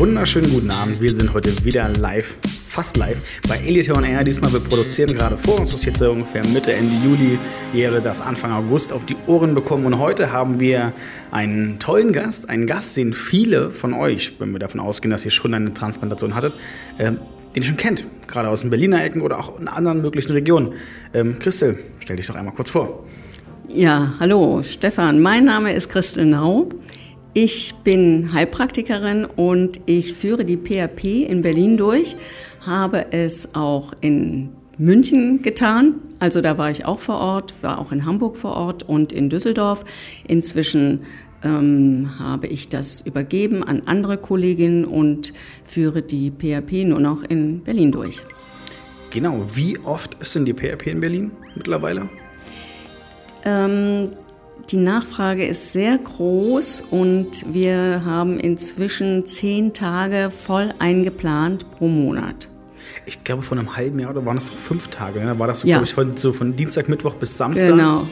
[0.00, 1.02] wunderschönen guten Abend.
[1.02, 2.34] Wir sind heute wieder live,
[2.68, 4.24] fast live, bei Elite on Air.
[4.24, 7.38] Diesmal, wir produzieren gerade vor uns, das ist jetzt ungefähr Mitte, Ende Juli.
[7.74, 9.84] Ihr das Anfang August auf die Ohren bekommen.
[9.84, 10.94] Und heute haben wir
[11.30, 15.30] einen tollen Gast, einen Gast, den viele von euch, wenn wir davon ausgehen, dass ihr
[15.30, 16.54] schon eine Transplantation hattet,
[16.96, 17.18] äh, den
[17.56, 18.06] ihr schon kennt.
[18.26, 20.72] Gerade aus den Berliner Ecken oder auch in anderen möglichen Regionen.
[21.12, 23.04] Ähm, Christel, stell dich doch einmal kurz vor.
[23.68, 26.70] Ja, hallo Stefan, mein Name ist Christel Nau.
[27.32, 32.16] Ich bin Heilpraktikerin und ich führe die PHP in Berlin durch,
[32.60, 34.48] habe es auch in
[34.78, 35.94] München getan.
[36.18, 39.30] Also da war ich auch vor Ort, war auch in Hamburg vor Ort und in
[39.30, 39.84] Düsseldorf.
[40.26, 41.02] Inzwischen
[41.44, 47.60] ähm, habe ich das übergeben an andere Kolleginnen und führe die PHP nur noch in
[47.60, 48.22] Berlin durch.
[49.10, 52.08] Genau, wie oft ist denn die PHP in Berlin mittlerweile?
[53.44, 54.10] Ähm,
[54.70, 62.48] die Nachfrage ist sehr groß und wir haben inzwischen zehn Tage voll eingeplant pro Monat.
[63.06, 65.20] Ich glaube, vor einem halben Jahr oder waren das fünf Tage?
[65.20, 65.38] Ne?
[65.38, 65.76] War das so, Ja.
[65.76, 67.68] glaube ich, von, so von Dienstag, Mittwoch bis Samstag?
[67.68, 68.06] Genau,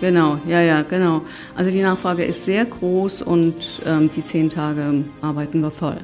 [0.00, 1.22] genau, ja, ja, genau.
[1.56, 5.98] Also die Nachfrage ist sehr groß und ähm, die zehn Tage arbeiten wir voll.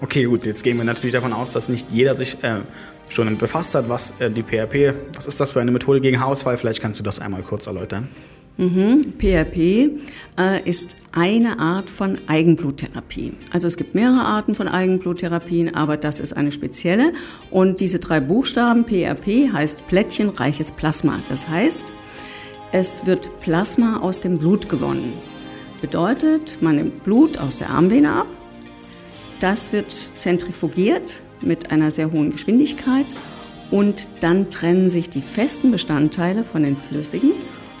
[0.00, 2.58] Okay, gut, jetzt gehen wir natürlich davon aus, dass nicht jeder sich äh,
[3.08, 6.58] schon befasst hat, was äh, die PHP, was ist das für eine Methode gegen Haarausfall?
[6.58, 8.08] Vielleicht kannst du das einmal kurz erläutern.
[8.56, 9.56] PRP
[10.38, 13.32] äh, ist eine Art von Eigenbluttherapie.
[13.52, 17.12] Also es gibt mehrere Arten von Eigenbluttherapien, aber das ist eine spezielle.
[17.50, 21.18] Und diese drei Buchstaben PRP heißt plättchenreiches Plasma.
[21.28, 21.92] Das heißt,
[22.70, 25.14] es wird Plasma aus dem Blut gewonnen.
[25.80, 28.26] Bedeutet, man nimmt Blut aus der Armvene ab,
[29.40, 33.06] das wird zentrifugiert mit einer sehr hohen Geschwindigkeit
[33.70, 37.32] und dann trennen sich die festen Bestandteile von den flüssigen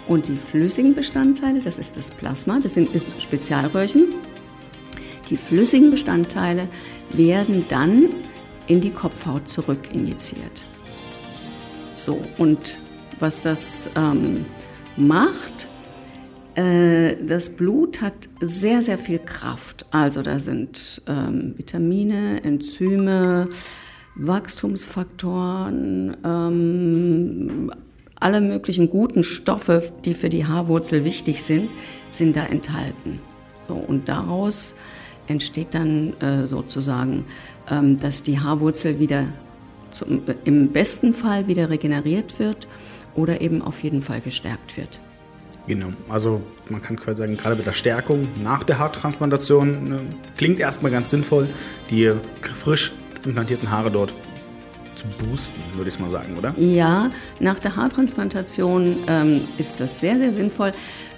[0.06, 4.06] und die flüssigen Bestandteile, das ist das Plasma, das sind Spezialröhrchen.
[5.30, 6.68] Die flüssigen Bestandteile
[7.10, 8.10] werden dann
[8.66, 10.64] in die Kopfhaut zurück injiziert.
[11.94, 12.78] So, und
[13.20, 14.44] was das ähm,
[14.96, 15.68] macht,
[16.54, 19.86] äh, das Blut hat sehr, sehr viel Kraft.
[19.90, 23.48] Also da sind ähm, Vitamine, Enzyme,
[24.14, 27.72] Wachstumsfaktoren, ähm,
[28.24, 31.68] alle möglichen guten Stoffe, die für die Haarwurzel wichtig sind,
[32.08, 33.20] sind da enthalten.
[33.68, 34.74] So, und daraus
[35.26, 37.26] entsteht dann äh, sozusagen,
[37.70, 39.26] ähm, dass die Haarwurzel wieder
[39.90, 42.66] zum, im besten Fall wieder regeneriert wird
[43.14, 45.00] oder eben auf jeden Fall gestärkt wird.
[45.66, 50.00] Genau, also man kann quasi sagen, gerade mit der Stärkung nach der Haartransplantation ne,
[50.38, 51.48] klingt erstmal ganz sinnvoll,
[51.90, 52.10] die
[52.62, 52.92] frisch
[53.24, 54.14] implantierten Haare dort
[54.94, 56.54] zu boosten, würde ich mal sagen, oder?
[56.58, 57.10] Ja,
[57.40, 60.72] nach der Haartransplantation ähm, ist das sehr, sehr sinnvoll.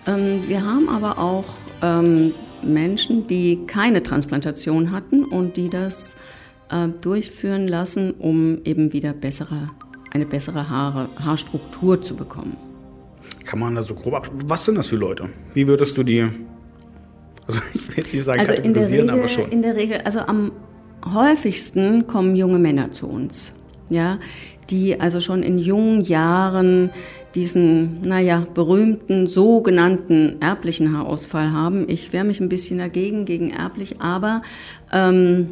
[0.06, 1.44] Ähm, wir haben aber auch
[1.82, 6.16] ähm, Menschen, die keine Transplantation hatten und die das
[6.70, 9.70] äh, durchführen lassen, um eben wieder bessere,
[10.10, 12.56] eine bessere Haare, Haarstruktur zu bekommen.
[13.44, 14.30] Kann man da so grob ab...
[14.32, 15.30] Was sind das für Leute?
[15.54, 16.26] Wie würdest du die...
[17.46, 19.48] Also ich will jetzt nicht sagen Also in der, kategorisieren, aber Regel, schon.
[19.50, 20.52] in der Regel, also am
[21.04, 23.54] häufigsten kommen junge Männer zu uns,
[23.90, 24.18] ja,
[24.70, 26.90] die also schon in jungen Jahren
[27.34, 31.88] diesen, naja, berühmten sogenannten erblichen Haarausfall haben.
[31.88, 34.42] Ich wehre mich ein bisschen dagegen, gegen erblich, aber
[34.92, 35.50] ähm,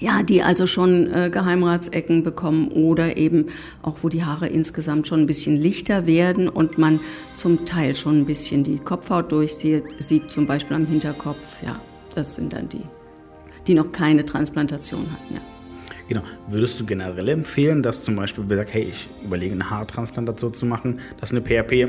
[0.00, 3.46] ja, die also schon äh, Geheimratsecken bekommen oder eben
[3.82, 7.00] auch, wo die Haare insgesamt schon ein bisschen lichter werden und man
[7.34, 11.62] zum Teil schon ein bisschen die Kopfhaut durchsieht, sieht zum Beispiel am Hinterkopf.
[11.64, 11.80] Ja,
[12.14, 12.84] das sind dann die,
[13.66, 15.34] die noch keine Transplantation hatten.
[15.34, 15.57] Ja.
[16.08, 16.22] Genau.
[16.48, 20.66] Würdest du generell empfehlen, dass zum Beispiel, wer sagt, hey, ich überlege eine Haartransplantation zu
[20.66, 21.88] machen, dass eine PRP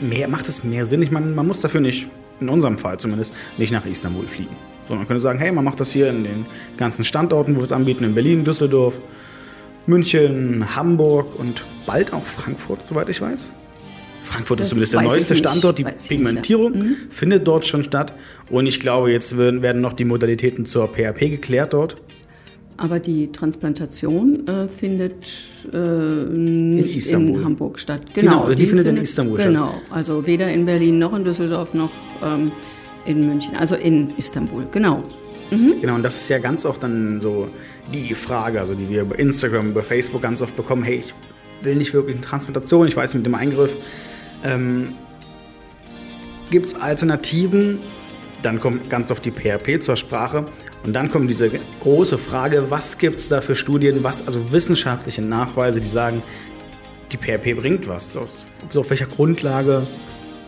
[0.00, 1.02] mehr, macht es mehr Sinn?
[1.02, 2.06] Ich meine, man muss dafür nicht,
[2.40, 4.54] in unserem Fall zumindest, nicht nach Istanbul fliegen.
[4.86, 7.64] Sondern man könnte sagen, hey, man macht das hier in den ganzen Standorten, wo wir
[7.64, 9.00] es anbieten, in Berlin, Düsseldorf,
[9.86, 13.50] München, Hamburg und bald auch Frankfurt, soweit ich weiß.
[14.22, 15.36] Frankfurt ist Das zumindest der neueste.
[15.36, 15.78] Standort.
[15.78, 16.82] Die nicht, Pigmentierung ja.
[16.82, 16.96] Mhm.
[17.10, 18.12] findet dort schon statt.
[18.50, 21.96] Und ich glaube, jetzt werden noch die Modalitäten zur PRP geklärt dort.
[22.78, 25.28] Aber die Transplantation äh, findet
[25.72, 27.44] äh, nicht in, Istanbul.
[27.44, 28.02] Hamburg statt.
[28.14, 29.48] Genau, also die findet in Istanbul statt.
[29.48, 31.90] Genau, also weder in Berlin noch in Düsseldorf noch
[32.24, 32.52] ähm,
[33.04, 35.02] in München, also in Istanbul, genau.
[35.50, 37.48] Genau, und das ist ja ganz oft dann so
[37.92, 41.14] die Frage, also die wir über Instagram, über Facebook ganz oft bekommen, hey, ich
[41.62, 43.74] will nicht wirklich eine Transplantation, ich weiß mit dem Eingriff.
[44.44, 44.92] Ähm,
[46.50, 47.80] Gibt es Alternativen?
[48.42, 50.46] Dann kommt ganz oft die PHP zur Sprache.
[50.84, 55.22] Und dann kommt diese große Frage, was gibt es da für Studien, was, also wissenschaftliche
[55.22, 56.22] Nachweise, die sagen,
[57.12, 58.16] die PHP bringt was.
[58.16, 58.30] Auf,
[58.70, 59.86] so auf welcher Grundlage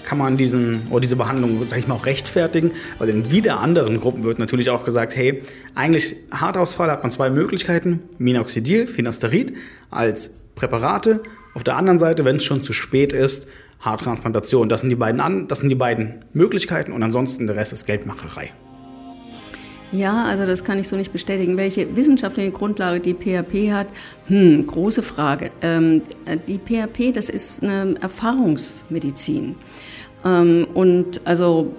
[0.05, 4.01] kann man diesen oder diese Behandlung, sag ich mal, auch rechtfertigen, weil in wieder anderen
[4.01, 5.43] Gruppen wird natürlich auch gesagt, hey,
[5.75, 9.55] eigentlich Haarausfall hat man zwei Möglichkeiten, Minoxidil, Finasterid
[9.91, 11.23] als Präparate.
[11.55, 13.49] Auf der anderen Seite, wenn es schon zu spät ist,
[13.81, 14.69] Haartransplantation.
[14.69, 17.87] Das sind die beiden an, das sind die beiden Möglichkeiten und ansonsten der Rest ist
[17.87, 18.53] Geldmacherei.
[19.93, 21.57] Ja, also das kann ich so nicht bestätigen.
[21.57, 23.89] Welche wissenschaftliche Grundlage die PHP hat,
[24.27, 25.51] hm, große Frage.
[25.63, 26.03] Ähm,
[26.47, 29.57] die PHP, das ist eine Erfahrungsmedizin.
[30.25, 31.75] Ähm, und also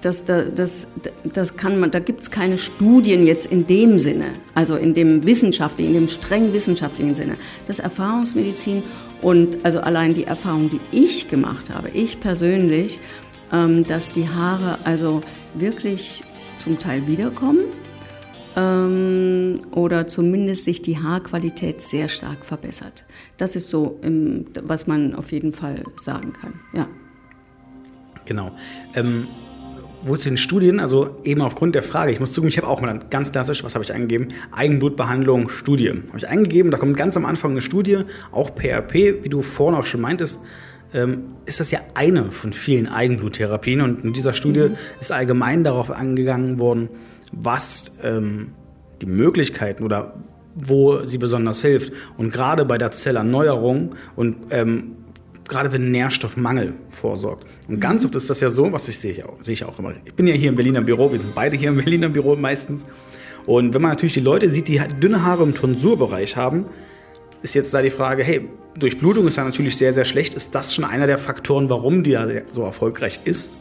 [0.00, 0.86] das, das,
[1.24, 5.26] das kann man, da gibt es keine Studien jetzt in dem Sinne, also in dem
[5.26, 7.36] wissenschaftlichen, in dem streng wissenschaftlichen Sinne.
[7.66, 8.84] Das Erfahrungsmedizin
[9.22, 13.00] und also allein die Erfahrung, die ich gemacht habe, ich persönlich,
[13.52, 15.20] ähm, dass die Haare also
[15.54, 16.22] wirklich
[16.58, 17.60] zum Teil wiederkommen
[18.56, 23.04] ähm, oder zumindest sich die Haarqualität sehr stark verbessert.
[23.36, 26.54] Das ist so, im, was man auf jeden Fall sagen kann.
[26.72, 26.86] Ja.
[28.24, 28.52] Genau.
[28.94, 29.28] Ähm,
[30.02, 32.80] wo zu den Studien, also eben aufgrund der Frage, ich muss zugeben, ich habe auch
[32.80, 34.28] mal ganz klassisch, was habe ich eingegeben?
[34.52, 35.90] Eigenblutbehandlung, Studie.
[36.08, 39.78] Habe ich eingegeben, da kommt ganz am Anfang eine Studie, auch PRP, wie du vorhin
[39.78, 40.40] auch schon meintest,
[41.44, 43.80] ist das ja eine von vielen Eigenbluttherapien.
[43.80, 44.76] Und in dieser Studie mhm.
[45.00, 46.88] ist allgemein darauf angegangen worden,
[47.32, 48.52] was ähm,
[49.00, 50.14] die Möglichkeiten oder
[50.54, 51.92] wo sie besonders hilft.
[52.16, 54.96] Und gerade bei der Zellerneuerung und ähm,
[55.46, 57.46] gerade wenn Nährstoffmangel vorsorgt.
[57.68, 57.80] Und mhm.
[57.80, 59.92] ganz oft ist das ja so, was ich sehe, sehe ich auch immer.
[60.04, 62.86] Ich bin ja hier im Berliner Büro, wir sind beide hier im Berliner Büro meistens.
[63.46, 66.66] Und wenn man natürlich die Leute sieht, die dünne Haare im Tonsurbereich haben,
[67.42, 70.34] ist jetzt da die Frage, hey, Durchblutung ist ja natürlich sehr, sehr schlecht.
[70.34, 73.54] Ist das schon einer der Faktoren, warum die ja so erfolgreich ist?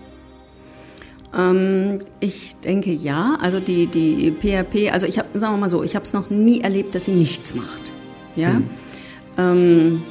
[1.35, 3.37] Ähm, ich denke ja.
[3.41, 6.29] Also die, die PHP, also ich habe, sagen wir mal so, ich habe es noch
[6.29, 7.91] nie erlebt, dass sie nichts macht.
[8.35, 8.55] Ja.
[8.55, 8.69] Hm.
[9.37, 10.03] Ähm,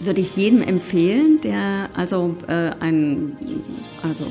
[0.00, 3.36] würde ich jedem empfehlen, der also äh, ein,
[4.02, 4.24] also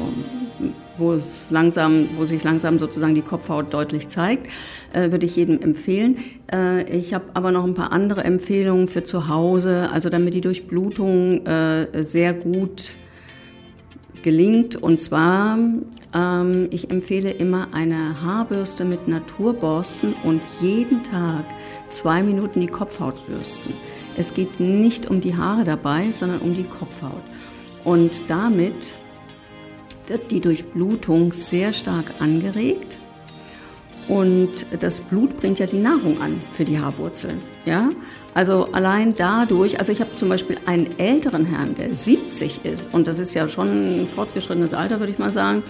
[0.97, 4.47] wo es langsam, wo sich langsam sozusagen die Kopfhaut deutlich zeigt,
[4.93, 6.17] äh, würde ich jedem empfehlen.
[6.51, 10.41] Äh, ich habe aber noch ein paar andere Empfehlungen für zu Hause, also damit die
[10.41, 12.91] Durchblutung äh, sehr gut
[14.23, 14.75] gelingt.
[14.75, 15.57] Und zwar,
[16.15, 21.45] ähm, ich empfehle immer eine Haarbürste mit Naturborsten und jeden Tag
[21.89, 23.73] zwei Minuten die Kopfhaut bürsten.
[24.17, 27.23] Es geht nicht um die Haare dabei, sondern um die Kopfhaut.
[27.83, 28.95] Und damit
[30.07, 32.97] wird die Durchblutung sehr stark angeregt.
[34.07, 37.41] Und das Blut bringt ja die Nahrung an für die Haarwurzeln.
[37.65, 37.91] Ja?
[38.33, 43.07] Also allein dadurch, also ich habe zum Beispiel einen älteren Herrn, der 70 ist, und
[43.07, 45.63] das ist ja schon ein fortgeschrittenes Alter, würde ich mal sagen,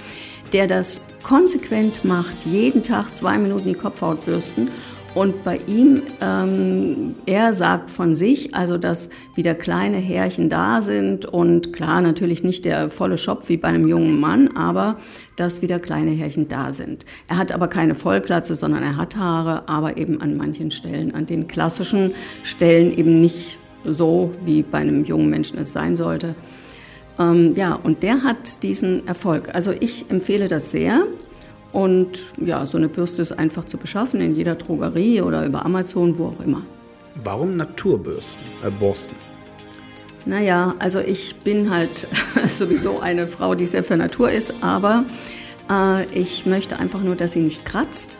[0.51, 4.69] der das konsequent macht, jeden Tag zwei Minuten die Kopfhaut bürsten
[5.15, 11.25] und bei ihm, ähm, er sagt von sich, also dass wieder kleine Härchen da sind
[11.25, 14.97] und klar natürlich nicht der volle Schopf wie bei einem jungen Mann, aber
[15.35, 17.05] dass wieder kleine Härchen da sind.
[17.27, 21.27] Er hat aber keine Vollglatze, sondern er hat Haare, aber eben an manchen Stellen, an
[21.27, 22.13] den klassischen
[22.43, 26.33] Stellen eben nicht so, wie bei einem jungen Menschen es sein sollte.
[27.19, 29.53] Ähm, ja, und der hat diesen Erfolg.
[29.53, 31.05] Also ich empfehle das sehr.
[31.73, 36.17] Und ja, so eine Bürste ist einfach zu beschaffen in jeder Drogerie oder über Amazon,
[36.17, 36.61] wo auch immer.
[37.23, 39.15] Warum Naturbürsten, äh, Borsten?
[40.25, 42.07] Naja, also ich bin halt
[42.47, 45.03] sowieso eine Frau, die sehr für Natur ist, aber
[45.69, 48.17] äh, ich möchte einfach nur, dass sie nicht kratzt.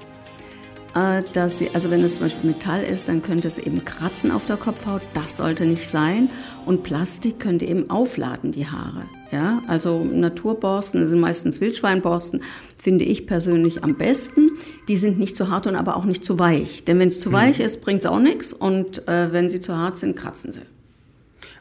[0.96, 4.32] Äh, dass sie, also wenn es zum Beispiel Metall ist, dann könnte es eben kratzen
[4.32, 5.02] auf der Kopfhaut.
[5.14, 6.30] Das sollte nicht sein.
[6.66, 9.04] Und Plastik könnte eben aufladen, die Haare.
[9.32, 12.44] Ja, also Naturborsten, das sind meistens Wildschweinborsten,
[12.78, 14.52] finde ich persönlich am besten.
[14.88, 16.86] Die sind nicht zu hart und aber auch nicht zu weich.
[16.86, 17.34] Denn wenn es zu mhm.
[17.34, 18.54] weich ist, bringt es auch nichts.
[18.54, 20.62] Und äh, wenn sie zu hart sind, kratzen sie.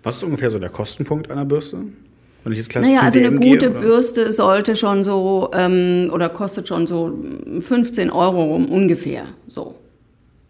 [0.02, 1.84] Was ist ungefähr so der Kostenpunkt einer Bürste?
[2.44, 6.68] Wenn ich jetzt naja, also eine gute gehe, Bürste sollte schon so ähm, oder kostet
[6.68, 7.18] schon so
[7.60, 9.24] 15 Euro ungefähr.
[9.46, 9.76] So.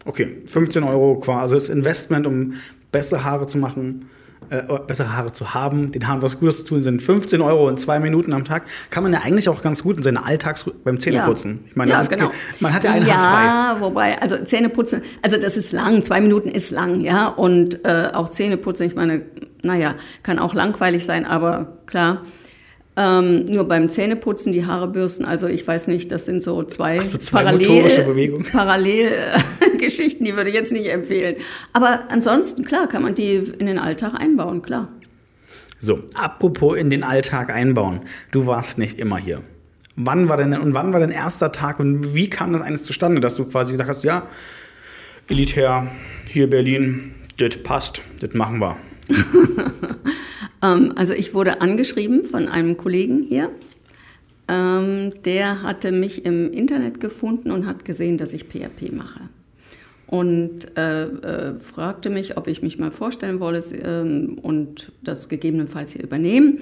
[0.05, 2.55] Okay, 15 Euro quasi das Investment, um
[2.91, 4.07] bessere Haare zu machen
[4.53, 7.79] äh, bessere Haare zu haben, den Haaren was Gutes zu tun, sind 15 Euro in
[7.79, 11.01] zwei Minuten am Tag, kann man ja eigentlich auch ganz gut in seine Alltags beim
[11.01, 11.53] Zähneputzen.
[11.53, 11.69] Ja.
[11.71, 12.31] Ich meine, ja, genau.
[12.61, 13.81] man hat ja einen ja, Haar frei.
[13.81, 18.29] wobei, also Zähneputzen, also das ist lang, zwei Minuten ist lang, ja, und äh, auch
[18.29, 19.23] Zähneputzen, ich meine,
[19.63, 22.23] naja, kann auch langweilig sein, aber klar,
[22.95, 26.99] ähm, nur beim Zähneputzen, die Haare bürsten, also ich weiß nicht, das sind so zwei,
[27.01, 29.13] Ach so, zwei Parallel, Parallel
[29.79, 31.37] Geschichten, die würde ich jetzt nicht empfehlen.
[31.73, 34.89] Aber ansonsten, klar, kann man die in den Alltag einbauen, klar.
[35.79, 38.03] So, apropos in den Alltag einbauen.
[38.31, 39.43] Du warst nicht immer hier.
[39.97, 43.21] Wann war denn und wann war dein erster Tag und wie kam das eines zustande,
[43.21, 44.29] dass du quasi gesagt hast, ja,
[45.29, 45.91] Elitär,
[46.31, 48.77] hier Berlin, das passt, das machen wir.
[50.63, 53.51] Ähm, also ich wurde angeschrieben von einem Kollegen hier.
[54.49, 59.21] Ähm, der hatte mich im Internet gefunden und hat gesehen, dass ich PHP mache.
[60.07, 65.93] Und äh, äh, fragte mich, ob ich mich mal vorstellen wolle äh, und das gegebenenfalls
[65.93, 66.61] hier übernehmen.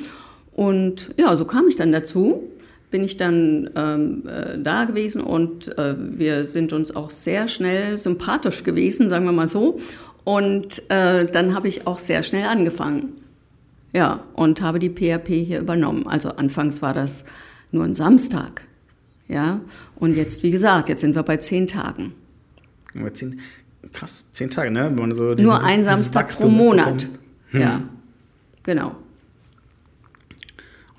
[0.53, 2.49] Und ja, so kam ich dann dazu
[2.91, 7.97] bin ich dann ähm, äh, da gewesen und äh, wir sind uns auch sehr schnell
[7.97, 9.79] sympathisch gewesen, sagen wir mal so.
[10.25, 13.15] Und äh, dann habe ich auch sehr schnell angefangen.
[13.93, 16.07] Ja, und habe die PHP hier übernommen.
[16.07, 17.25] Also anfangs war das
[17.73, 18.63] nur ein Samstag.
[19.29, 19.61] Ja,
[19.97, 22.15] und jetzt, wie gesagt, jetzt sind wir bei zehn Tagen.
[23.13, 23.41] Zehn,
[23.93, 24.93] krass, zehn Tage, ne?
[25.15, 27.09] So nur ein Samstag pro Monat.
[27.51, 27.61] Hm.
[27.61, 27.83] Ja,
[28.63, 28.97] genau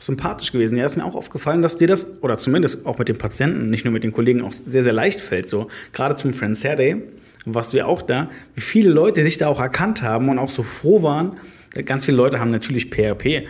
[0.01, 0.77] sympathisch gewesen.
[0.77, 3.85] Ja, ist mir auch aufgefallen, dass dir das, oder zumindest auch mit den Patienten, nicht
[3.85, 5.49] nur mit den Kollegen, auch sehr, sehr leicht fällt.
[5.49, 7.03] So, gerade zum Friends Hair Day
[7.45, 10.49] warst du ja auch da, wie viele Leute sich da auch erkannt haben und auch
[10.49, 11.37] so froh waren.
[11.85, 13.47] Ganz viele Leute haben natürlich PRP,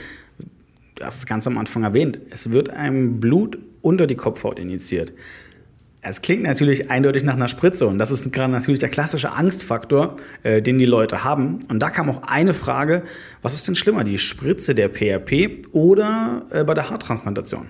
[1.00, 5.12] hast es ganz am Anfang erwähnt, es wird einem Blut unter die Kopfhaut injiziert.
[6.04, 10.18] Es klingt natürlich eindeutig nach einer Spritze und das ist gerade natürlich der klassische Angstfaktor,
[10.42, 11.60] äh, den die Leute haben.
[11.70, 13.04] Und da kam auch eine Frage,
[13.44, 17.68] was ist denn schlimmer, die Spritze der PRP oder äh, bei der Haartransplantation?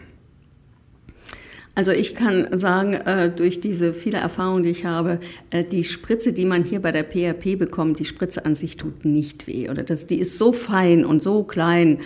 [1.76, 5.20] Also ich kann sagen, äh, durch diese viele Erfahrungen, die ich habe,
[5.50, 9.04] äh, die Spritze, die man hier bei der PRP bekommt, die Spritze an sich tut
[9.04, 9.70] nicht weh.
[9.70, 12.00] Oder das, die ist so fein und so klein.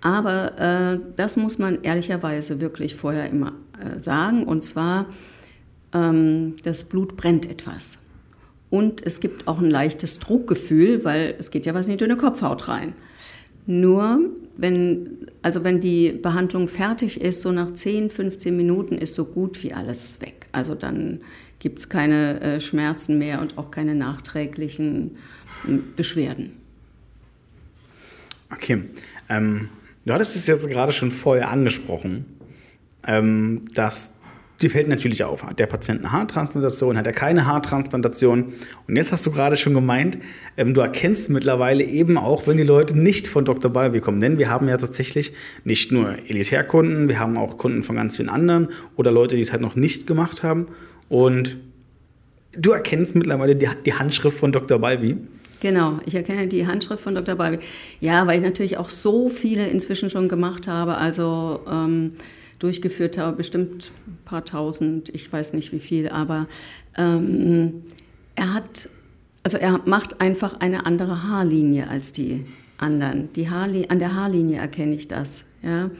[0.00, 3.52] Aber äh, das muss man ehrlicherweise wirklich vorher immer
[3.98, 4.44] sagen.
[4.44, 5.04] Und zwar,
[6.62, 7.98] das Blut brennt etwas.
[8.70, 12.16] Und es gibt auch ein leichtes Druckgefühl, weil es geht ja was in die dünne
[12.16, 12.94] Kopfhaut rein.
[13.66, 14.20] Nur
[14.56, 19.62] wenn, also wenn die Behandlung fertig ist, so nach 10, 15 Minuten ist so gut
[19.62, 20.46] wie alles weg.
[20.52, 21.20] Also dann
[21.58, 25.16] gibt es keine äh, Schmerzen mehr und auch keine nachträglichen
[25.66, 26.52] äh, Beschwerden.
[28.52, 28.84] Okay.
[29.28, 29.68] Ähm,
[30.04, 32.26] du hattest es jetzt gerade schon vorher angesprochen,
[33.06, 34.10] ähm, dass
[34.62, 35.44] die fällt natürlich auf.
[35.44, 38.52] Hat der Patient eine Haartransplantation, hat er keine Haartransplantation?
[38.88, 40.18] Und jetzt hast du gerade schon gemeint,
[40.56, 43.70] ähm, du erkennst mittlerweile eben auch, wenn die Leute nicht von Dr.
[43.70, 44.20] Balbi kommen.
[44.20, 45.32] Denn wir haben ja tatsächlich
[45.64, 49.52] nicht nur Elitärkunden, wir haben auch Kunden von ganz vielen anderen oder Leute, die es
[49.52, 50.68] halt noch nicht gemacht haben.
[51.08, 51.58] Und
[52.56, 54.78] du erkennst mittlerweile die, die Handschrift von Dr.
[54.78, 55.18] Balbi.
[55.60, 57.34] Genau, ich erkenne die Handschrift von Dr.
[57.34, 57.58] Balbi.
[58.00, 60.96] Ja, weil ich natürlich auch so viele inzwischen schon gemacht habe.
[60.96, 62.12] Also ähm,
[62.58, 63.90] durchgeführt habe, bestimmt
[64.26, 66.46] paar tausend, ich weiß nicht wie viel, aber
[66.98, 67.82] ähm,
[68.34, 68.90] er hat,
[69.42, 72.44] also er macht einfach eine andere Haarlinie als die
[72.76, 73.32] anderen.
[73.32, 75.90] Die Haarli an der Haarlinie erkenne ich das, ja.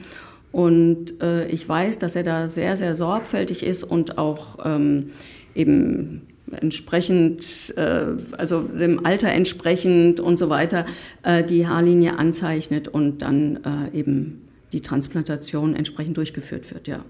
[0.51, 5.11] Und äh, ich weiß, dass er da sehr, sehr sorgfältig ist und auch ähm,
[5.53, 10.85] eben entsprechend, äh, also dem Alter entsprechend und so weiter,
[11.23, 13.59] äh, die Haarlinie anzeichnet und dann
[13.93, 17.03] äh, eben die Transplantation entsprechend durchgeführt wird, ja.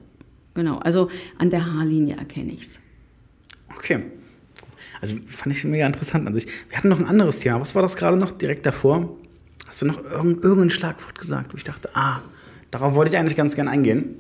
[0.58, 2.80] Genau, also an der Haarlinie erkenne ich es.
[3.78, 4.00] Okay.
[5.00, 6.48] Also fand ich mega interessant an sich.
[6.70, 7.62] Wir hatten noch ein anderes Thema.
[7.62, 9.16] Was war das gerade noch direkt davor?
[9.68, 12.22] Hast du noch irgendein Schlagwort gesagt, wo ich dachte, ah,
[12.72, 14.16] darauf wollte ich eigentlich ganz gern eingehen.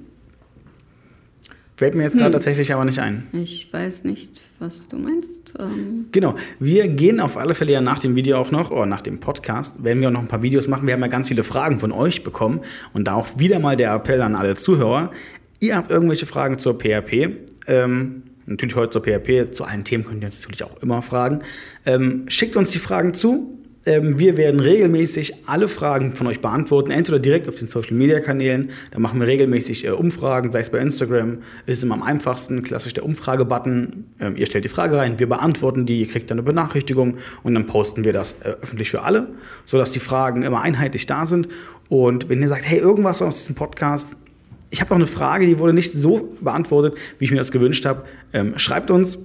[1.76, 2.34] Fällt mir jetzt gerade hm.
[2.34, 3.28] tatsächlich aber nicht ein.
[3.34, 5.56] Ich weiß nicht, was du meinst.
[5.60, 6.36] Ähm genau.
[6.60, 9.84] Wir gehen auf alle Fälle ja nach dem Video auch noch, oder nach dem Podcast,
[9.84, 10.86] werden wir auch noch ein paar Videos machen.
[10.86, 12.62] Wir haben ja ganz viele Fragen von euch bekommen.
[12.94, 15.12] Und da auch wieder mal der Appell an alle Zuhörer.
[15.60, 17.30] Ihr habt irgendwelche Fragen zur PHP.
[17.68, 19.54] Ähm, natürlich heute zur PHP.
[19.54, 21.40] Zu allen Themen könnt ihr uns natürlich auch immer fragen.
[21.86, 23.58] Ähm, schickt uns die Fragen zu.
[23.88, 28.20] Ähm, wir werden regelmäßig alle Fragen von euch beantworten, entweder direkt auf den Social Media
[28.20, 32.64] Kanälen, da machen wir regelmäßig äh, Umfragen, sei es bei Instagram, ist immer am einfachsten,
[32.64, 34.06] klassisch der Umfragebutton.
[34.20, 37.54] Ähm, ihr stellt die Frage rein, wir beantworten die, ihr kriegt dann eine Benachrichtigung und
[37.54, 39.30] dann posten wir das äh, öffentlich für alle,
[39.64, 41.48] sodass die Fragen immer einheitlich da sind.
[41.88, 44.18] Und wenn ihr sagt, hey, irgendwas aus diesem Podcast,
[44.70, 47.86] ich habe noch eine Frage, die wurde nicht so beantwortet, wie ich mir das gewünscht
[47.86, 49.20] habe, ähm, schreibt uns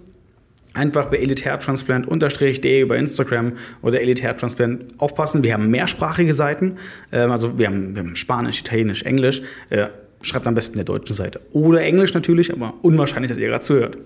[0.74, 5.42] einfach bei elitärtransplant-de über Instagram oder elitärtransplant aufpassen.
[5.42, 6.78] Wir haben mehrsprachige Seiten,
[7.10, 9.42] ähm, also wir haben, wir haben Spanisch, Italienisch, Englisch.
[9.70, 9.88] Äh,
[10.22, 11.40] schreibt am besten der deutschen Seite.
[11.52, 13.98] Oder Englisch natürlich, aber unwahrscheinlich, dass ihr gerade zuhört.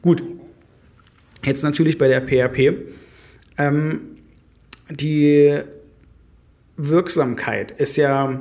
[0.00, 0.22] Gut.
[1.44, 2.76] Jetzt natürlich bei der PHP.
[3.58, 4.00] Ähm,
[4.88, 5.58] die
[6.76, 8.40] Wirksamkeit ist ja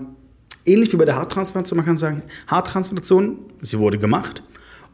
[0.65, 1.77] ähnlich wie bei der Haartransplantation.
[1.77, 4.43] Man kann sagen, Haartransplantation, sie wurde gemacht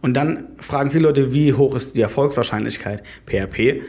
[0.01, 3.03] und dann fragen viele Leute, wie hoch ist die Erfolgswahrscheinlichkeit?
[3.25, 3.81] PRP,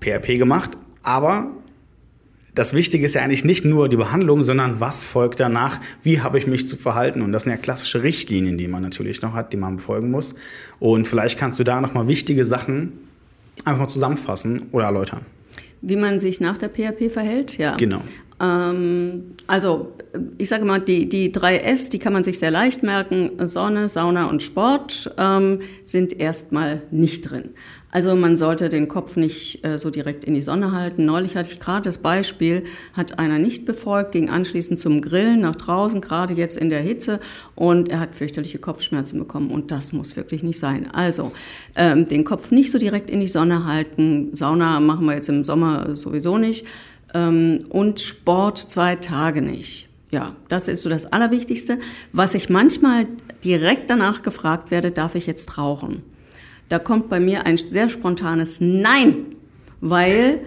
[0.00, 1.50] PRP gemacht, aber
[2.54, 6.38] das Wichtige ist ja eigentlich nicht nur die Behandlung, sondern was folgt danach, wie habe
[6.38, 7.22] ich mich zu verhalten.
[7.22, 10.34] Und das sind ja klassische Richtlinien, die man natürlich noch hat, die man befolgen muss.
[10.80, 12.92] Und vielleicht kannst du da nochmal wichtige Sachen
[13.64, 15.20] einfach mal zusammenfassen oder erläutern.
[15.80, 17.76] Wie man sich nach der PHP verhält, ja.
[17.76, 18.02] Genau.
[18.40, 19.92] Ähm, also,
[20.38, 23.32] ich sage mal, die, die drei S, die kann man sich sehr leicht merken.
[23.46, 27.50] Sonne, Sauna und Sport ähm, sind erstmal nicht drin.
[27.92, 31.04] Also man sollte den Kopf nicht äh, so direkt in die Sonne halten.
[31.04, 35.56] Neulich hatte ich gerade das Beispiel, hat einer nicht befolgt, ging anschließend zum Grillen nach
[35.56, 37.18] draußen, gerade jetzt in der Hitze,
[37.56, 39.50] und er hat fürchterliche Kopfschmerzen bekommen.
[39.50, 40.88] Und das muss wirklich nicht sein.
[40.92, 41.32] Also
[41.74, 44.36] ähm, den Kopf nicht so direkt in die Sonne halten.
[44.36, 46.64] Sauna machen wir jetzt im Sommer sowieso nicht.
[47.14, 49.88] Ähm, und Sport zwei Tage nicht.
[50.10, 51.78] Ja, das ist so das Allerwichtigste.
[52.12, 53.06] Was ich manchmal
[53.44, 56.02] direkt danach gefragt werde, darf ich jetzt rauchen?
[56.68, 59.26] Da kommt bei mir ein sehr spontanes Nein,
[59.80, 60.40] weil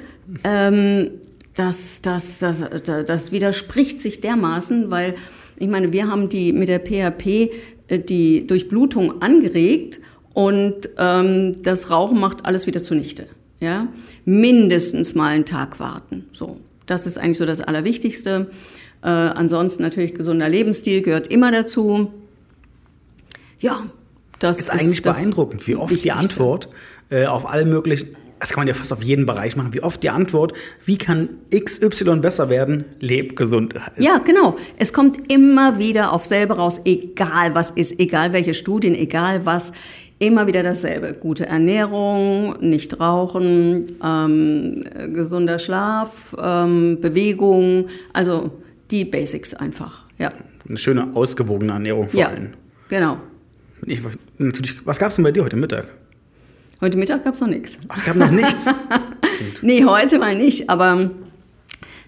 [0.43, 1.11] ähm,
[1.55, 5.15] das, das, das, das widerspricht sich dermaßen, weil
[5.59, 7.51] ich meine, wir haben die mit der PHP
[7.87, 9.99] äh, die Durchblutung angeregt
[10.33, 13.27] und ähm, das Rauchen macht alles wieder zunichte.
[13.63, 13.87] Ja,
[14.25, 16.25] mindestens mal einen Tag warten.
[16.33, 18.51] So, das ist eigentlich so das Allerwichtigste.
[19.01, 22.11] Äh, ansonsten natürlich gesunder Lebensstil gehört immer dazu.
[23.61, 23.83] Ja,
[24.39, 26.67] das ist, ist eigentlich das beeindruckend, wie oft die Antwort
[27.09, 30.03] äh, auf alle möglichen, das kann man ja fast auf jeden Bereich machen, wie oft
[30.03, 30.51] die Antwort,
[30.83, 34.05] wie kann XY besser werden, lebt gesund ist.
[34.05, 34.57] Ja, genau.
[34.75, 39.71] Es kommt immer wieder auf selber raus, egal was ist, egal welche Studien, egal was,
[40.25, 41.13] immer wieder dasselbe.
[41.13, 44.81] Gute Ernährung, nicht rauchen, ähm,
[45.13, 48.51] gesunder Schlaf, ähm, Bewegung, also
[48.91, 50.31] die Basics einfach, ja.
[50.67, 52.49] Eine schöne, ausgewogene Ernährung vor ja, allem.
[52.89, 53.17] genau.
[53.85, 54.01] Ich,
[54.37, 55.87] natürlich, was gab es denn bei dir heute Mittag?
[56.79, 57.77] Heute Mittag gab es noch nichts.
[57.93, 58.65] Es gab noch nichts?
[59.61, 61.11] nee, heute mal nicht, aber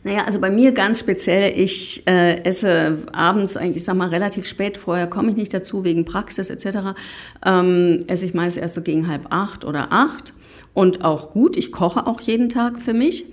[0.05, 4.45] naja, also bei mir ganz speziell, ich äh, esse abends eigentlich, ich sag mal, relativ
[4.45, 6.95] spät, vorher komme ich nicht dazu, wegen Praxis etc.,
[7.43, 10.33] ähm, esse ich meist erst so gegen halb acht oder acht
[10.75, 13.25] und auch gut, ich koche auch jeden Tag für mich.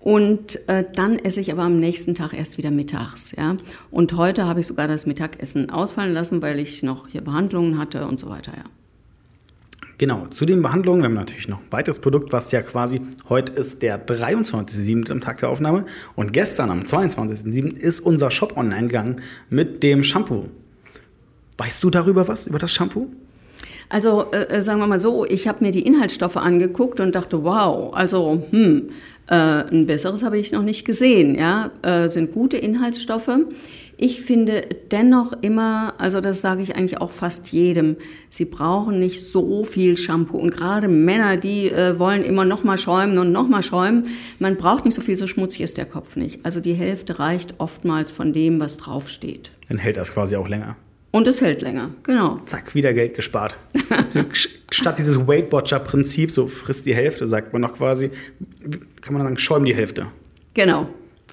[0.00, 3.32] Und äh, dann esse ich aber am nächsten Tag erst wieder mittags.
[3.36, 3.56] Ja?
[3.90, 8.06] Und heute habe ich sogar das Mittagessen ausfallen lassen, weil ich noch hier Behandlungen hatte
[8.06, 8.52] und so weiter.
[8.56, 8.64] Ja.
[9.98, 13.52] Genau, zu den Behandlungen wir haben natürlich noch ein weiteres Produkt, was ja quasi heute
[13.52, 15.10] ist der 23.07.
[15.10, 17.74] am Tag der Aufnahme und gestern am 22.07.
[17.74, 20.50] ist unser Shop online gegangen mit dem Shampoo.
[21.56, 23.08] Weißt du darüber was, über das Shampoo?
[23.88, 27.42] Also äh, äh sagen wir mal so, ich habe mir die Inhaltsstoffe angeguckt und dachte,
[27.44, 28.90] wow, also hm,
[29.28, 31.36] äh, ein besseres habe ich noch nicht gesehen.
[31.36, 33.30] Ja, äh, sind gute Inhaltsstoffe.
[33.98, 37.96] Ich finde dennoch immer, also das sage ich eigentlich auch fast jedem,
[38.28, 40.36] sie brauchen nicht so viel Shampoo.
[40.36, 44.08] Und gerade Männer, die äh, wollen immer noch mal schäumen und noch mal schäumen.
[44.38, 46.44] Man braucht nicht so viel, so schmutzig ist der Kopf nicht.
[46.44, 49.50] Also die Hälfte reicht oftmals von dem, was draufsteht.
[49.68, 50.76] Dann hält das quasi auch länger.
[51.10, 52.40] Und es hält länger, genau.
[52.44, 53.56] Zack, wieder Geld gespart.
[54.70, 58.10] Statt dieses Weight Watcher-Prinzip, so frisst die Hälfte, sagt man noch quasi,
[59.00, 60.08] kann man sagen, schäumen die Hälfte.
[60.52, 60.90] Genau.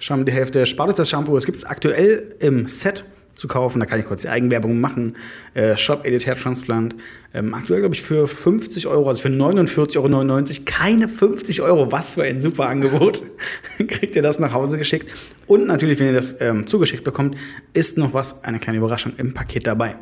[0.09, 1.37] Die Hälfte, spart uns das Shampoo.
[1.37, 3.79] Es gibt es aktuell im Set zu kaufen.
[3.79, 5.15] Da kann ich kurz die Eigenwerbung machen.
[5.53, 6.95] Äh, Shop Edit Hair Transplant.
[7.33, 10.61] Ähm, aktuell, glaube ich, für 50 Euro, also für 49,99 Euro.
[10.65, 11.91] Keine 50 Euro.
[11.93, 13.21] Was für ein super Angebot.
[13.77, 15.09] Kriegt ihr das nach Hause geschickt.
[15.47, 17.37] Und natürlich, wenn ihr das ähm, zugeschickt bekommt,
[17.71, 19.95] ist noch was, eine kleine Überraschung im Paket dabei.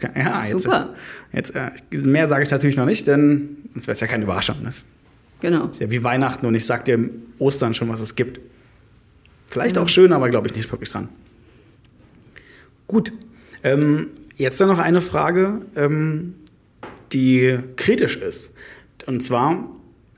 [0.00, 0.94] Kann, ja, jetzt, super.
[1.32, 4.56] Jetzt, äh, mehr sage ich natürlich noch nicht, denn sonst wäre es ja keine Überraschung.
[4.62, 4.70] Ne?
[5.40, 5.66] genau.
[5.66, 8.40] Ist ja wie Weihnachten und ich sage dir im Ostern schon, was es gibt.
[9.48, 9.84] Vielleicht genau.
[9.84, 11.08] auch schön, aber glaube ich nicht wirklich dran.
[12.86, 13.12] Gut.
[13.62, 16.34] Ähm, jetzt dann noch eine Frage, ähm,
[17.12, 18.54] die kritisch ist.
[19.06, 19.68] Und zwar,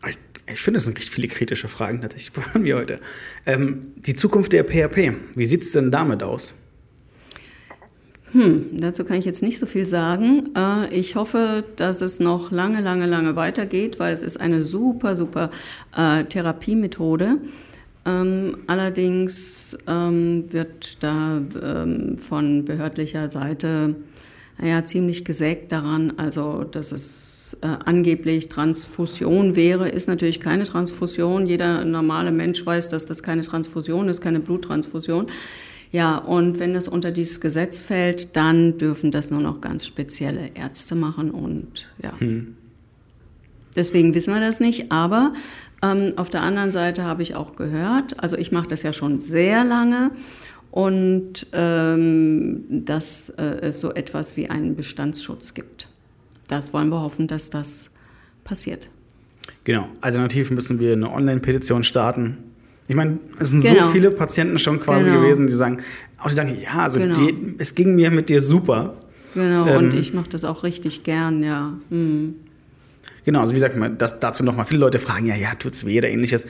[0.08, 0.18] ich,
[0.52, 3.00] ich finde, es sind recht viele kritische Fragen tatsächlich von mir heute.
[3.46, 6.54] Ähm, die Zukunft der PHP, wie sieht es denn damit aus?
[8.32, 10.50] Hm, dazu kann ich jetzt nicht so viel sagen.
[10.56, 15.16] Äh, ich hoffe, dass es noch lange, lange, lange weitergeht, weil es ist eine super,
[15.16, 15.50] super
[15.96, 17.38] äh, Therapiemethode.
[18.10, 23.96] Ähm, allerdings ähm, wird da ähm, von behördlicher Seite
[24.62, 31.46] ja, ziemlich gesägt daran, also dass es äh, angeblich Transfusion wäre, ist natürlich keine Transfusion.
[31.46, 35.26] Jeder normale Mensch weiß, dass das keine Transfusion ist, keine Bluttransfusion.
[35.92, 40.50] Ja, und wenn das unter dieses Gesetz fällt, dann dürfen das nur noch ganz spezielle
[40.54, 42.12] Ärzte machen und ja.
[42.18, 42.56] Hm.
[43.76, 45.32] Deswegen wissen wir das nicht, aber
[45.82, 49.18] ähm, auf der anderen Seite habe ich auch gehört, also ich mache das ja schon
[49.18, 50.10] sehr lange
[50.70, 55.88] und ähm, dass äh, es so etwas wie einen Bestandsschutz gibt.
[56.48, 57.90] Das wollen wir hoffen, dass das
[58.44, 58.88] passiert.
[59.64, 59.86] Genau.
[60.00, 62.38] Alternativ müssen wir eine Online-Petition starten.
[62.88, 63.86] Ich meine, es sind genau.
[63.86, 65.22] so viele Patienten schon quasi genau.
[65.22, 65.78] gewesen, die sagen,
[66.18, 67.18] auch die sagen, ja, also genau.
[67.18, 68.96] die, es ging mir mit dir super.
[69.34, 71.74] Genau, ähm, und ich mache das auch richtig gern, ja.
[71.90, 72.34] Hm.
[73.24, 76.08] Genau, also wie gesagt, das dazu nochmal, viele Leute fragen, ja, ja, tut's weh oder
[76.08, 76.46] ähnliches.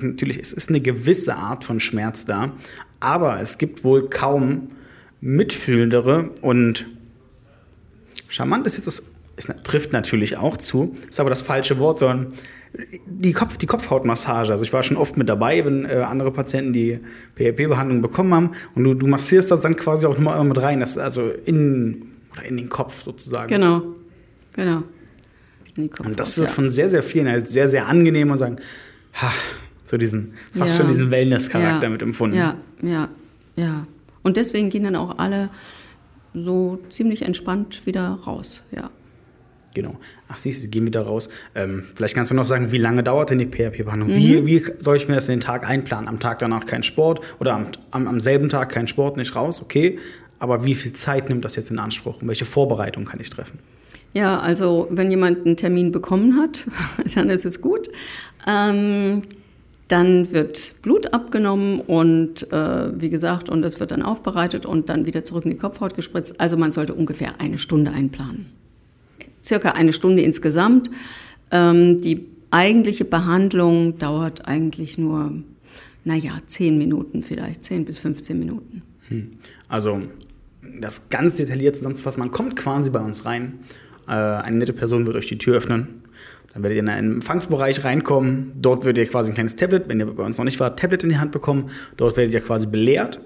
[0.00, 2.52] Natürlich, es ist eine gewisse Art von Schmerz da,
[3.00, 4.70] aber es gibt wohl kaum
[5.20, 6.86] mitfühlendere und
[8.28, 9.02] charmant ist jetzt das,
[9.36, 12.28] es trifft natürlich auch zu, ist aber das falsche Wort, sondern
[13.06, 14.50] die, Kopf, die Kopfhautmassage.
[14.50, 16.98] Also ich war schon oft mit dabei, wenn äh, andere Patienten die
[17.36, 20.98] PRP-Behandlung bekommen haben und du, du massierst das dann quasi auch nochmal mit rein, das
[20.98, 23.48] also in, oder in den Kopf sozusagen.
[23.48, 23.82] Genau,
[24.54, 24.82] genau.
[25.76, 26.54] Und das wird ja.
[26.54, 28.56] von sehr, sehr vielen halt sehr, sehr angenehm und sagen,
[29.14, 29.32] ha,
[29.84, 30.84] so diesen, fast ja.
[30.84, 31.90] schon diesen Wellness-Charakter ja.
[31.90, 32.36] mit empfunden.
[32.36, 33.08] Ja, ja,
[33.56, 33.86] ja.
[34.22, 35.50] Und deswegen gehen dann auch alle
[36.32, 38.90] so ziemlich entspannt wieder raus, ja.
[39.74, 39.96] Genau.
[40.28, 41.28] Ach, siehst du, gehen wieder raus.
[41.54, 44.10] Ähm, vielleicht kannst du noch sagen, wie lange dauert denn die PHP-Behandlung?
[44.10, 44.16] Mhm.
[44.16, 46.08] Wie, wie soll ich mir das in den Tag einplanen?
[46.08, 49.60] Am Tag danach kein Sport oder am, am, am, selben Tag kein Sport, nicht raus?
[49.60, 49.98] Okay.
[50.38, 52.22] Aber wie viel Zeit nimmt das jetzt in Anspruch?
[52.22, 53.58] Und welche Vorbereitung kann ich treffen?
[54.14, 56.66] Ja, also wenn jemand einen Termin bekommen hat,
[57.14, 57.88] dann ist es gut.
[58.46, 59.22] Ähm,
[59.88, 65.04] dann wird Blut abgenommen und äh, wie gesagt, und das wird dann aufbereitet und dann
[65.06, 66.40] wieder zurück in die Kopfhaut gespritzt.
[66.40, 68.46] Also man sollte ungefähr eine Stunde einplanen.
[69.44, 70.90] Circa eine Stunde insgesamt.
[71.50, 75.42] Ähm, die eigentliche Behandlung dauert eigentlich nur,
[76.04, 78.82] naja, zehn Minuten vielleicht, zehn bis 15 Minuten.
[79.08, 79.32] Hm.
[79.68, 80.00] Also
[80.80, 83.58] das ganz detailliert zusammenzufassen, man kommt quasi bei uns rein.
[84.06, 86.02] Äh, eine nette Person wird euch die Tür öffnen
[86.54, 88.52] dann werdet ihr in einen Empfangsbereich reinkommen.
[88.54, 91.02] Dort werdet ihr quasi ein kleines Tablet, wenn ihr bei uns noch nicht war, Tablet
[91.02, 91.70] in die Hand bekommen.
[91.96, 93.18] Dort werdet ihr quasi belehrt.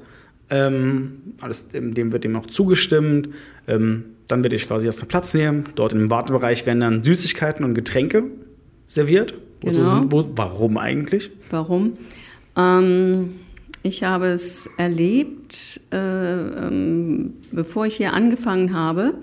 [0.48, 3.28] Ähm, alles, dem wird dem noch zugestimmt.
[3.66, 5.64] Ähm, dann werdet ihr quasi erstmal Platz nehmen.
[5.74, 8.24] Dort im Wartebereich werden dann Süßigkeiten und Getränke
[8.86, 9.34] serviert.
[9.60, 10.06] Genau.
[10.08, 11.30] Wo, warum eigentlich?
[11.50, 11.98] Warum?
[12.56, 13.34] Ähm,
[13.82, 19.14] ich habe es erlebt, äh, ähm, bevor ich hier angefangen habe,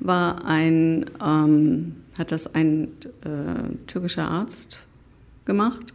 [0.00, 2.88] war ein ähm, hat das ein
[3.24, 4.86] äh, türkischer Arzt
[5.44, 5.92] gemacht.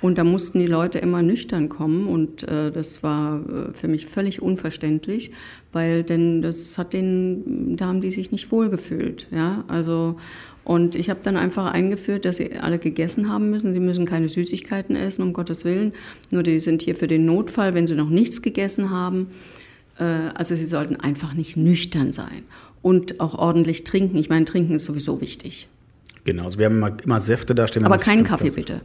[0.00, 4.06] Und da mussten die Leute immer nüchtern kommen und äh, das war äh, für mich
[4.06, 5.30] völlig unverständlich,
[5.72, 10.16] weil denn das hat den, da haben die sich nicht wohlgefühlt, ja, also
[10.62, 13.74] und ich habe dann einfach eingeführt, dass sie alle gegessen haben müssen.
[13.74, 15.92] Sie müssen keine Süßigkeiten essen, um Gottes Willen.
[16.30, 19.26] Nur die sind hier für den Notfall, wenn sie noch nichts gegessen haben.
[19.98, 20.04] Äh,
[20.34, 22.42] also sie sollten einfach nicht nüchtern sein
[22.82, 24.16] und auch ordentlich trinken.
[24.16, 25.68] Ich meine, trinken ist sowieso wichtig.
[26.24, 27.84] Genau, also wir haben immer, immer Säfte da stehen.
[27.84, 28.54] Aber keinen Kaffee das.
[28.54, 28.80] bitte.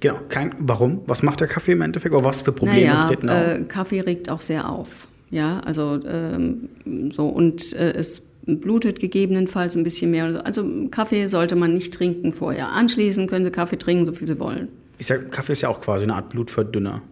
[0.00, 1.02] Genau, kein, warum?
[1.06, 2.14] Was macht der Kaffee im Endeffekt?
[2.14, 3.28] Oder was für Probleme naja, treten?
[3.28, 5.08] Äh, Kaffee regt auch sehr auf.
[5.30, 6.68] Ja, also ähm,
[7.10, 10.44] so und äh, es blutet gegebenenfalls ein bisschen mehr.
[10.44, 12.72] Also Kaffee sollte man nicht trinken vorher.
[12.72, 14.68] Anschließend können Sie Kaffee trinken, so viel Sie wollen.
[14.98, 17.02] Ich sag, Kaffee ist ja auch quasi eine Art Blutverdünner.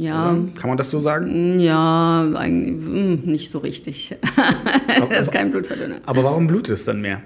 [0.00, 0.32] Ja.
[0.32, 0.48] Oder?
[0.54, 1.56] Kann man das so sagen?
[1.56, 4.16] Mm, ja, eigentlich hm, nicht so richtig.
[5.10, 6.00] das ist kein Blutverdünner.
[6.06, 7.20] Aber warum blutet es dann mehr?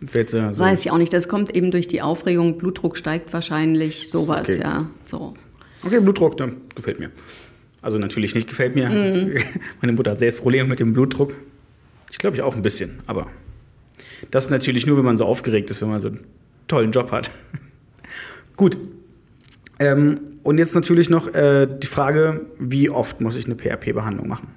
[0.00, 0.38] So.
[0.38, 1.12] Weiß ich auch nicht.
[1.12, 2.58] Das kommt eben durch die Aufregung.
[2.58, 4.60] Blutdruck steigt wahrscheinlich, sowas, okay.
[4.60, 4.90] ja.
[5.04, 5.34] So.
[5.84, 7.10] Okay, Blutdruck, dann gefällt mir.
[7.80, 8.88] Also natürlich nicht gefällt mir.
[8.88, 9.36] Mhm.
[9.80, 11.34] Meine Mutter hat selbst Probleme mit dem Blutdruck.
[12.10, 13.28] Ich glaube ich auch ein bisschen, aber
[14.32, 16.24] das ist natürlich nur, wenn man so aufgeregt ist, wenn man so einen
[16.66, 17.30] tollen Job hat.
[18.56, 18.76] Gut.
[19.78, 24.48] Ähm, und jetzt natürlich noch äh, die Frage, wie oft muss ich eine PRP-Behandlung machen?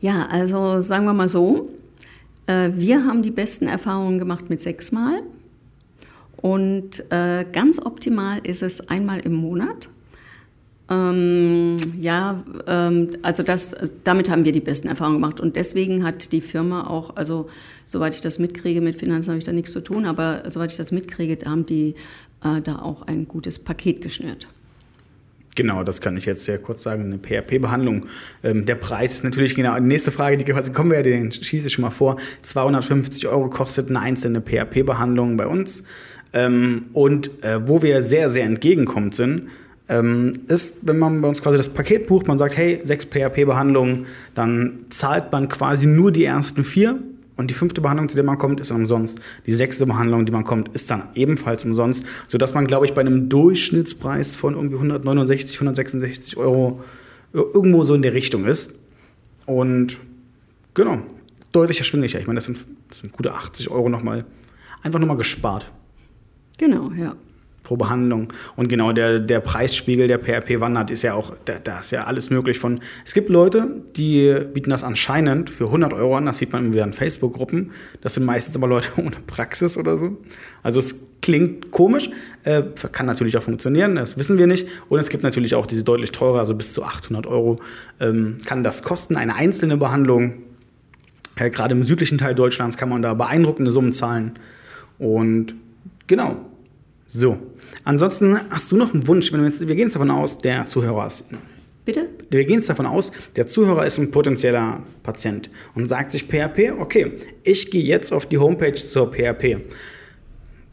[0.00, 1.70] Ja, also sagen wir mal so,
[2.46, 5.22] äh, wir haben die besten Erfahrungen gemacht mit sechsmal.
[6.36, 9.88] Und äh, ganz optimal ist es einmal im Monat.
[10.90, 15.40] Ähm, ja, ähm, also das, damit haben wir die besten Erfahrungen gemacht.
[15.40, 17.48] Und deswegen hat die Firma auch, also
[17.86, 20.76] soweit ich das mitkriege, mit Finanzen habe ich da nichts zu tun, aber soweit ich
[20.76, 21.94] das mitkriege, haben die
[22.44, 24.48] äh, da auch ein gutes Paket geschnürt.
[25.54, 27.04] Genau, das kann ich jetzt sehr kurz sagen.
[27.04, 28.06] Eine PRP-Behandlung.
[28.42, 29.74] Ähm, der Preis ist natürlich genau.
[29.74, 32.16] Die nächste Frage, die quasi kommen wir, den schieße ich schon mal vor.
[32.42, 35.84] 250 Euro kostet eine einzelne PRP-Behandlung bei uns.
[36.32, 39.48] Ähm, und äh, wo wir sehr, sehr entgegenkommt sind,
[39.88, 44.06] ähm, ist, wenn man bei uns quasi das Paket bucht, man sagt, hey, sechs PRP-Behandlungen,
[44.34, 46.98] dann zahlt man quasi nur die ersten vier
[47.36, 49.18] und die fünfte Behandlung, zu der man kommt, ist dann umsonst.
[49.46, 53.00] Die sechste Behandlung, die man kommt, ist dann ebenfalls umsonst, sodass man, glaube ich, bei
[53.00, 56.82] einem Durchschnittspreis von irgendwie 169, 166 Euro
[57.32, 58.78] irgendwo so in der Richtung ist.
[59.46, 59.98] Und
[60.74, 60.98] genau,
[61.52, 62.20] deutlich erschwinglicher.
[62.20, 64.24] Ich meine, das sind, das sind gute 80 Euro nochmal,
[64.82, 65.70] einfach nochmal gespart.
[66.58, 67.16] Genau, ja
[67.72, 68.32] pro Behandlung.
[68.54, 72.04] Und genau der, der Preisspiegel, der PRP wandert, ist ja auch, da, da ist ja
[72.04, 72.80] alles möglich von.
[73.06, 76.74] Es gibt Leute, die bieten das anscheinend für 100 Euro an, das sieht man immer
[76.74, 77.70] wieder in Facebook-Gruppen.
[78.02, 80.18] Das sind meistens aber Leute ohne Praxis oder so.
[80.62, 82.10] Also es klingt komisch,
[82.44, 84.68] äh, kann natürlich auch funktionieren, das wissen wir nicht.
[84.90, 87.56] Und es gibt natürlich auch diese deutlich teurer, also bis zu 800 Euro
[88.00, 90.34] ähm, kann das kosten, eine einzelne Behandlung.
[91.36, 94.32] Äh, Gerade im südlichen Teil Deutschlands kann man da beeindruckende Summen zahlen.
[94.98, 95.54] Und
[96.06, 96.51] genau.
[97.14, 97.36] So.
[97.84, 101.06] Ansonsten hast du noch einen Wunsch, wenn wir, wir gehen jetzt davon aus, der Zuhörer
[101.06, 101.24] ist.
[101.84, 102.08] Bitte?
[102.30, 106.72] Wir gehen jetzt davon aus, der Zuhörer ist ein potenzieller Patient und sagt sich PHP,
[106.78, 109.58] okay, ich gehe jetzt auf die Homepage zur PHP.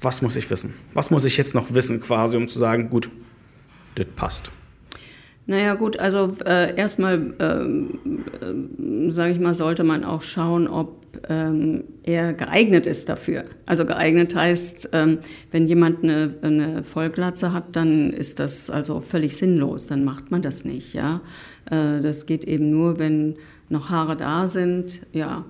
[0.01, 0.75] Was muss ich wissen?
[0.93, 3.09] Was muss ich jetzt noch wissen, quasi, um zu sagen, gut,
[3.95, 4.51] das passt?
[5.45, 7.99] Naja gut, also äh, erstmal, ähm,
[8.39, 13.45] äh, sage ich mal, sollte man auch schauen, ob ähm, er geeignet ist dafür.
[13.65, 15.19] Also geeignet heißt, ähm,
[15.51, 20.41] wenn jemand eine, eine Vollglatze hat, dann ist das also völlig sinnlos, dann macht man
[20.41, 20.93] das nicht.
[20.93, 21.21] Ja?
[21.69, 23.35] Äh, das geht eben nur, wenn
[23.69, 25.01] noch Haare da sind.
[25.13, 25.45] Ja.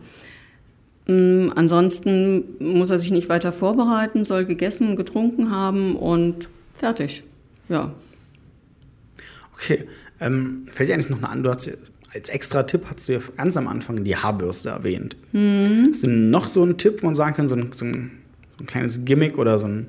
[1.07, 7.23] Ähm, ansonsten muss er sich nicht weiter vorbereiten, soll gegessen, getrunken haben und fertig.
[7.69, 7.93] Ja,
[9.59, 9.89] Okay,
[10.21, 11.51] ähm, fällt dir eigentlich noch eine an, du
[12.13, 15.15] als extra Tipp hast du ja ganz am Anfang die Haarbürste erwähnt.
[15.31, 15.89] Mhm.
[15.91, 18.11] Hast du noch so einen Tipp, wo man sagen kann, so ein, so ein,
[18.57, 19.87] so ein kleines Gimmick oder so ein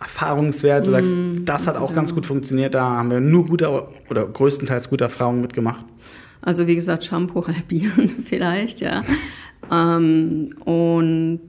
[0.00, 0.94] Erfahrungswert, du mhm.
[0.94, 1.96] sagst, das hat auch ja.
[1.96, 3.70] ganz gut funktioniert, da haben wir nur gute
[4.10, 5.84] oder größtenteils gute Erfahrungen mitgemacht.
[6.42, 9.04] Also wie gesagt, Shampoo halbieren vielleicht, ja.
[9.72, 11.40] Ähm, und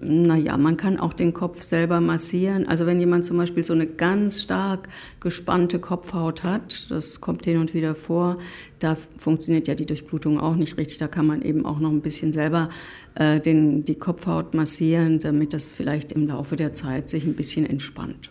[0.00, 2.68] naja, man kann auch den Kopf selber massieren.
[2.68, 7.58] Also wenn jemand zum Beispiel so eine ganz stark gespannte Kopfhaut hat, das kommt hin
[7.58, 8.38] und wieder vor,
[8.78, 10.98] da funktioniert ja die Durchblutung auch nicht richtig.
[10.98, 12.68] Da kann man eben auch noch ein bisschen selber
[13.14, 17.66] äh, den, die Kopfhaut massieren, damit das vielleicht im Laufe der Zeit sich ein bisschen
[17.66, 18.30] entspannt.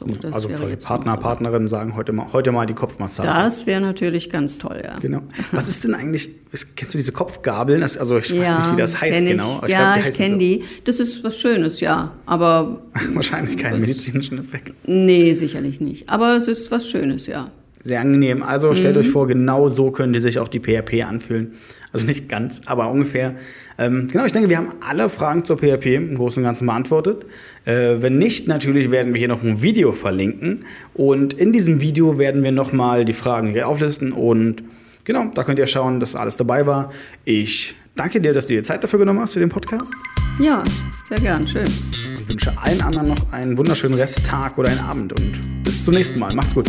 [0.00, 0.48] So, also
[0.82, 3.28] Partner, Partnerinnen sagen heute mal, heute mal die Kopfmassage.
[3.28, 4.98] Das wäre natürlich ganz toll, ja.
[4.98, 5.20] Genau.
[5.52, 6.30] Was ist denn eigentlich,
[6.74, 7.82] kennst du diese Kopfgabeln?
[7.82, 9.60] Das, also ich weiß ja, nicht, wie das heißt genau.
[9.62, 10.38] Ich ja, glaub, ich kenne so.
[10.38, 10.64] die.
[10.84, 12.12] Das ist was Schönes, ja.
[12.24, 12.80] Aber
[13.12, 14.72] wahrscheinlich keinen medizinischen Effekt.
[14.86, 16.08] Nee, sicherlich nicht.
[16.08, 17.50] Aber es ist was Schönes, ja.
[17.82, 18.42] Sehr angenehm.
[18.42, 19.02] Also stellt mhm.
[19.02, 21.54] euch vor, genau so können die sich auch die PHP anfühlen.
[21.92, 23.34] Also nicht ganz, aber ungefähr.
[23.78, 27.26] Ähm, genau, ich denke, wir haben alle Fragen zur PHP im Großen und Ganzen beantwortet.
[27.64, 30.64] Äh, wenn nicht, natürlich werden wir hier noch ein Video verlinken.
[30.94, 34.12] Und in diesem Video werden wir nochmal die Fragen hier auflisten.
[34.12, 34.62] Und
[35.04, 36.92] genau, da könnt ihr schauen, dass alles dabei war.
[37.24, 39.92] Ich danke dir, dass du dir Zeit dafür genommen hast für den Podcast.
[40.38, 40.62] Ja,
[41.02, 41.66] sehr gern, schön.
[41.66, 45.18] Und wünsche allen anderen noch einen wunderschönen Resttag oder einen Abend.
[45.18, 45.32] Und
[45.64, 46.34] bis zum nächsten Mal.
[46.34, 46.66] Macht's gut.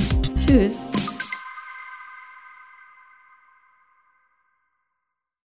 [0.48, 0.80] Tschüss.